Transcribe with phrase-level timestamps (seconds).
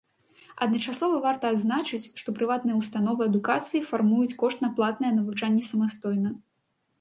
[0.65, 6.35] Адначасова варта адзначыць, што прыватныя ўстановы адукацыі фармуюць кошт на платнае навучанне самастойна.